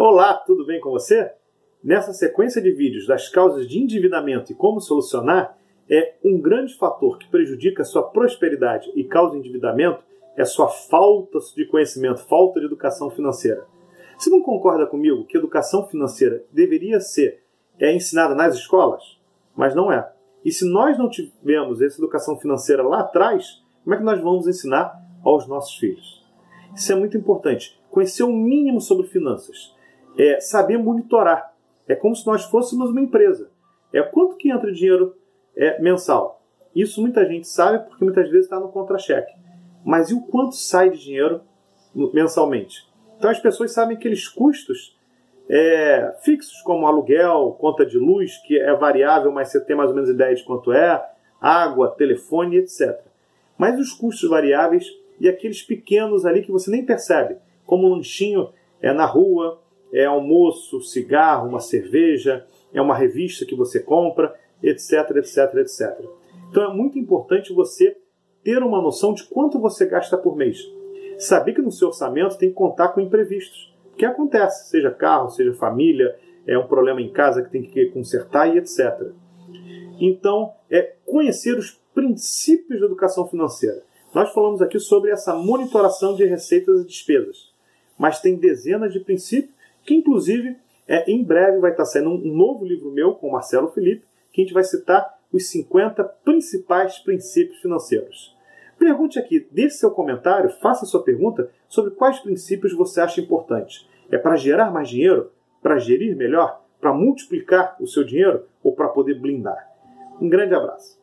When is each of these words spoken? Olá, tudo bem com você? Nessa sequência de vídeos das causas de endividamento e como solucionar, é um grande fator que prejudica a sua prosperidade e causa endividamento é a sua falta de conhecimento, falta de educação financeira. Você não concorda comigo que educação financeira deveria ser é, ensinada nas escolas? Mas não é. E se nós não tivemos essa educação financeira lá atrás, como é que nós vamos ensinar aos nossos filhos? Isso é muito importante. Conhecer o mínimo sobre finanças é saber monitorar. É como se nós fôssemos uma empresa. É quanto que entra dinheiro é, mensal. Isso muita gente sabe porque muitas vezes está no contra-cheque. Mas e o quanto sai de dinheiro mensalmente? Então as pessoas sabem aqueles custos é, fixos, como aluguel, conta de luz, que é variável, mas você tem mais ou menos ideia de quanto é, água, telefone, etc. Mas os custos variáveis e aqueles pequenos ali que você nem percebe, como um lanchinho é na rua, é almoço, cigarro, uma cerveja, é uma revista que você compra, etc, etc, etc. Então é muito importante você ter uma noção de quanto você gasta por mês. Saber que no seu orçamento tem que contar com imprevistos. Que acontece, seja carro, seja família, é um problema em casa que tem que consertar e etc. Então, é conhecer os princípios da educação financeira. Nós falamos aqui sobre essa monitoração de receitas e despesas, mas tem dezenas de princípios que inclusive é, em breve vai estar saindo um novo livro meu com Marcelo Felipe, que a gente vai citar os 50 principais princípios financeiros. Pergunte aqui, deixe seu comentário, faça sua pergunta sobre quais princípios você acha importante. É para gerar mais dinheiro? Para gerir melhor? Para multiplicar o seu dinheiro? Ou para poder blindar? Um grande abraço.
Olá, 0.00 0.34
tudo 0.34 0.64
bem 0.64 0.80
com 0.80 0.90
você? 0.90 1.28
Nessa 1.82 2.12
sequência 2.12 2.62
de 2.62 2.70
vídeos 2.70 3.04
das 3.04 3.28
causas 3.28 3.66
de 3.66 3.80
endividamento 3.80 4.52
e 4.52 4.54
como 4.54 4.80
solucionar, 4.80 5.58
é 5.90 6.14
um 6.24 6.40
grande 6.40 6.78
fator 6.78 7.18
que 7.18 7.28
prejudica 7.28 7.82
a 7.82 7.84
sua 7.84 8.04
prosperidade 8.04 8.92
e 8.94 9.02
causa 9.02 9.36
endividamento 9.36 10.00
é 10.36 10.42
a 10.42 10.46
sua 10.46 10.68
falta 10.68 11.40
de 11.56 11.66
conhecimento, 11.66 12.20
falta 12.28 12.60
de 12.60 12.66
educação 12.66 13.10
financeira. 13.10 13.66
Você 14.16 14.30
não 14.30 14.40
concorda 14.40 14.86
comigo 14.86 15.26
que 15.26 15.36
educação 15.36 15.84
financeira 15.88 16.44
deveria 16.52 17.00
ser 17.00 17.42
é, 17.76 17.92
ensinada 17.92 18.36
nas 18.36 18.54
escolas? 18.54 19.02
Mas 19.56 19.74
não 19.74 19.90
é. 19.90 20.08
E 20.44 20.52
se 20.52 20.64
nós 20.64 20.96
não 20.96 21.10
tivemos 21.10 21.82
essa 21.82 21.98
educação 21.98 22.38
financeira 22.38 22.84
lá 22.84 23.00
atrás, 23.00 23.64
como 23.82 23.96
é 23.96 23.98
que 23.98 24.04
nós 24.04 24.20
vamos 24.20 24.46
ensinar 24.46 24.94
aos 25.24 25.48
nossos 25.48 25.76
filhos? 25.76 26.24
Isso 26.72 26.92
é 26.92 26.94
muito 26.94 27.16
importante. 27.16 27.76
Conhecer 27.90 28.22
o 28.22 28.32
mínimo 28.32 28.80
sobre 28.80 29.08
finanças 29.08 29.76
é 30.18 30.40
saber 30.40 30.78
monitorar. 30.78 31.54
É 31.86 31.94
como 31.94 32.14
se 32.14 32.26
nós 32.26 32.44
fôssemos 32.44 32.90
uma 32.90 33.00
empresa. 33.00 33.50
É 33.92 34.02
quanto 34.02 34.36
que 34.36 34.50
entra 34.50 34.72
dinheiro 34.72 35.14
é, 35.56 35.80
mensal. 35.80 36.42
Isso 36.74 37.00
muita 37.00 37.24
gente 37.24 37.48
sabe 37.48 37.88
porque 37.88 38.04
muitas 38.04 38.28
vezes 38.28 38.44
está 38.44 38.60
no 38.60 38.68
contra-cheque. 38.68 39.32
Mas 39.84 40.10
e 40.10 40.14
o 40.14 40.20
quanto 40.22 40.54
sai 40.54 40.90
de 40.90 40.98
dinheiro 40.98 41.40
mensalmente? 42.12 42.86
Então 43.16 43.30
as 43.30 43.40
pessoas 43.40 43.72
sabem 43.72 43.96
aqueles 43.96 44.28
custos 44.28 44.96
é, 45.48 46.14
fixos, 46.22 46.60
como 46.60 46.86
aluguel, 46.86 47.56
conta 47.58 47.86
de 47.86 47.98
luz, 47.98 48.36
que 48.46 48.58
é 48.58 48.74
variável, 48.74 49.32
mas 49.32 49.48
você 49.48 49.64
tem 49.64 49.74
mais 49.74 49.88
ou 49.88 49.94
menos 49.94 50.10
ideia 50.10 50.34
de 50.34 50.44
quanto 50.44 50.72
é, 50.72 51.02
água, 51.40 51.94
telefone, 51.96 52.58
etc. 52.58 53.00
Mas 53.56 53.78
os 53.78 53.92
custos 53.92 54.28
variáveis 54.28 54.86
e 55.18 55.28
aqueles 55.28 55.62
pequenos 55.62 56.26
ali 56.26 56.42
que 56.42 56.52
você 56.52 56.70
nem 56.70 56.84
percebe, 56.84 57.38
como 57.64 57.88
um 57.88 57.94
lanchinho 57.94 58.50
é 58.80 58.92
na 58.92 59.06
rua, 59.06 59.60
é 59.92 60.04
almoço, 60.04 60.80
cigarro, 60.82 61.48
uma 61.48 61.60
cerveja, 61.60 62.46
é 62.72 62.80
uma 62.80 62.96
revista 62.96 63.46
que 63.46 63.54
você 63.54 63.80
compra, 63.80 64.34
etc, 64.62 65.16
etc, 65.16 65.54
etc. 65.56 66.04
Então 66.50 66.64
é 66.64 66.74
muito 66.74 66.98
importante 66.98 67.52
você 67.52 67.96
ter 68.42 68.62
uma 68.62 68.80
noção 68.80 69.12
de 69.12 69.24
quanto 69.24 69.58
você 69.58 69.86
gasta 69.86 70.16
por 70.16 70.36
mês. 70.36 70.58
Saber 71.18 71.52
que 71.52 71.62
no 71.62 71.72
seu 71.72 71.88
orçamento 71.88 72.38
tem 72.38 72.48
que 72.48 72.54
contar 72.54 72.88
com 72.88 73.00
imprevistos. 73.00 73.74
Que 73.96 74.04
acontece, 74.04 74.70
seja 74.70 74.90
carro, 74.90 75.28
seja 75.30 75.52
família, 75.54 76.16
é 76.46 76.56
um 76.56 76.66
problema 76.66 77.02
em 77.02 77.10
casa 77.10 77.42
que 77.42 77.50
tem 77.50 77.62
que 77.62 77.86
consertar 77.86 78.46
e 78.46 78.58
etc. 78.58 79.10
Então, 80.00 80.52
é 80.70 80.94
conhecer 81.04 81.58
os 81.58 81.80
princípios 81.92 82.80
da 82.80 82.86
educação 82.86 83.26
financeira. 83.26 83.82
Nós 84.14 84.32
falamos 84.32 84.62
aqui 84.62 84.78
sobre 84.78 85.10
essa 85.10 85.34
monitoração 85.34 86.14
de 86.14 86.24
receitas 86.24 86.80
e 86.80 86.86
despesas, 86.86 87.52
mas 87.98 88.20
tem 88.20 88.36
dezenas 88.36 88.92
de 88.92 89.00
princípios 89.00 89.57
que 89.88 89.94
inclusive 89.94 90.54
é, 90.86 91.10
em 91.10 91.24
breve 91.24 91.60
vai 91.60 91.70
estar 91.70 91.86
saindo 91.86 92.10
um 92.10 92.36
novo 92.36 92.62
livro 92.62 92.92
meu 92.92 93.14
com 93.14 93.30
Marcelo 93.30 93.68
Felipe, 93.68 94.04
que 94.30 94.42
a 94.42 94.44
gente 94.44 94.52
vai 94.52 94.62
citar 94.62 95.18
os 95.32 95.48
50 95.48 96.04
principais 96.22 96.98
princípios 96.98 97.58
financeiros. 97.62 98.36
Pergunte 98.78 99.18
aqui, 99.18 99.48
deixe 99.50 99.76
seu 99.76 99.90
comentário, 99.90 100.50
faça 100.60 100.84
sua 100.84 101.02
pergunta 101.02 101.50
sobre 101.66 101.92
quais 101.92 102.18
princípios 102.20 102.74
você 102.74 103.00
acha 103.00 103.22
importante. 103.22 103.88
É 104.10 104.18
para 104.18 104.36
gerar 104.36 104.70
mais 104.70 104.90
dinheiro? 104.90 105.32
Para 105.62 105.78
gerir 105.78 106.14
melhor? 106.14 106.62
Para 106.78 106.92
multiplicar 106.92 107.74
o 107.80 107.86
seu 107.86 108.04
dinheiro? 108.04 108.44
Ou 108.62 108.74
para 108.74 108.88
poder 108.88 109.18
blindar? 109.18 109.72
Um 110.20 110.28
grande 110.28 110.54
abraço. 110.54 110.97